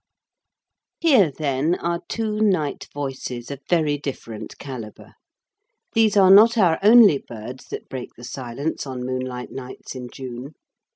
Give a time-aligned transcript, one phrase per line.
[0.99, 5.13] Here, then, are two night voices of very different calibre.
[5.93, 10.55] These are not our only birds that break the silence on moonlight nights in June.